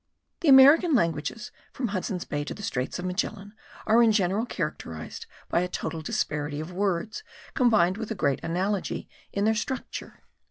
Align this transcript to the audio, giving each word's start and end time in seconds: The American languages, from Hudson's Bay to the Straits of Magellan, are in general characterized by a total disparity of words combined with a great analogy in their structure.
The 0.39 0.49
American 0.49 0.95
languages, 0.95 1.51
from 1.71 1.89
Hudson's 1.89 2.25
Bay 2.25 2.43
to 2.45 2.55
the 2.55 2.63
Straits 2.63 2.97
of 2.97 3.05
Magellan, 3.05 3.53
are 3.85 4.01
in 4.01 4.11
general 4.11 4.47
characterized 4.47 5.27
by 5.47 5.59
a 5.59 5.67
total 5.67 6.01
disparity 6.01 6.59
of 6.59 6.73
words 6.73 7.21
combined 7.53 7.97
with 7.97 8.09
a 8.09 8.15
great 8.15 8.43
analogy 8.43 9.07
in 9.31 9.45
their 9.45 9.53
structure. 9.53 10.23